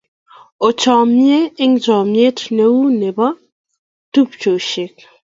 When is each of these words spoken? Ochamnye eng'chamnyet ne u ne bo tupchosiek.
Ochamnye 0.67 1.39
eng'chamnyet 1.63 2.39
ne 2.55 2.65
u 2.81 2.81
ne 2.99 3.09
bo 3.17 3.27
tupchosiek. 4.11 4.95